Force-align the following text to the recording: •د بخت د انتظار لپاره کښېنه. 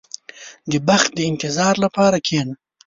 •د 0.71 0.73
بخت 0.87 1.09
د 1.15 1.19
انتظار 1.31 1.75
لپاره 1.85 2.17
کښېنه. 2.25 2.55